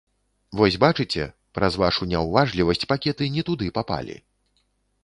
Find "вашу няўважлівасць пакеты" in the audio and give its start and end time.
1.83-3.33